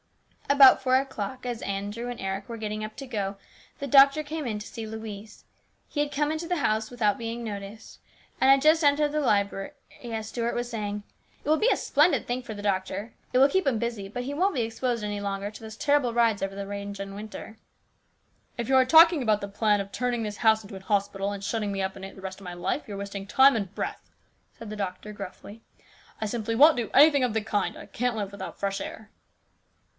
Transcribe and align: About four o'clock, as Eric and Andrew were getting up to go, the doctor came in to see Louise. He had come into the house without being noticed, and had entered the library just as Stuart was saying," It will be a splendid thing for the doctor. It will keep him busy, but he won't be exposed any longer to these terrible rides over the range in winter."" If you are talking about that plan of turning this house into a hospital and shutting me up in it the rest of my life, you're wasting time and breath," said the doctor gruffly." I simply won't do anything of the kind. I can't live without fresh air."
About 0.49 0.81
four 0.81 0.95
o'clock, 0.97 1.45
as 1.45 1.61
Eric 1.61 1.95
and 1.95 2.19
Andrew 2.19 2.43
were 2.49 2.57
getting 2.57 2.83
up 2.83 2.95
to 2.97 3.07
go, 3.07 3.37
the 3.79 3.87
doctor 3.87 4.21
came 4.23 4.45
in 4.47 4.57
to 4.59 4.67
see 4.67 4.85
Louise. 4.85 5.45
He 5.87 5.99
had 6.01 6.11
come 6.11 6.31
into 6.31 6.47
the 6.47 6.57
house 6.57 6.89
without 6.91 7.17
being 7.19 7.43
noticed, 7.43 7.99
and 8.41 8.49
had 8.61 8.83
entered 8.83 9.11
the 9.11 9.21
library 9.21 9.71
just 10.01 10.05
as 10.13 10.27
Stuart 10.27 10.55
was 10.55 10.69
saying," 10.69 11.03
It 11.45 11.49
will 11.49 11.55
be 11.57 11.69
a 11.69 11.77
splendid 11.77 12.27
thing 12.27 12.41
for 12.41 12.53
the 12.55 12.63
doctor. 12.63 13.13
It 13.31 13.37
will 13.37 13.47
keep 13.47 13.65
him 13.65 13.77
busy, 13.77 14.09
but 14.09 14.23
he 14.23 14.33
won't 14.33 14.55
be 14.55 14.63
exposed 14.63 15.03
any 15.03 15.21
longer 15.21 15.51
to 15.51 15.63
these 15.63 15.77
terrible 15.77 16.13
rides 16.13 16.41
over 16.41 16.55
the 16.55 16.67
range 16.67 16.99
in 16.99 17.13
winter."" 17.15 17.57
If 18.57 18.67
you 18.69 18.75
are 18.75 18.85
talking 18.85 19.21
about 19.21 19.39
that 19.41 19.53
plan 19.53 19.79
of 19.79 19.91
turning 19.91 20.23
this 20.23 20.37
house 20.37 20.63
into 20.63 20.75
a 20.75 20.79
hospital 20.81 21.31
and 21.31 21.43
shutting 21.43 21.71
me 21.71 21.81
up 21.81 21.95
in 21.95 22.03
it 22.03 22.15
the 22.15 22.21
rest 22.21 22.41
of 22.41 22.45
my 22.45 22.55
life, 22.55 22.87
you're 22.87 22.97
wasting 22.97 23.27
time 23.27 23.55
and 23.55 23.73
breath," 23.73 24.11
said 24.57 24.69
the 24.71 24.75
doctor 24.75 25.13
gruffly." 25.13 25.61
I 26.21 26.25
simply 26.25 26.55
won't 26.55 26.75
do 26.77 26.89
anything 26.93 27.23
of 27.23 27.33
the 27.33 27.41
kind. 27.43 27.77
I 27.77 27.85
can't 27.85 28.17
live 28.17 28.31
without 28.33 28.59
fresh 28.59 28.81
air." 28.81 29.11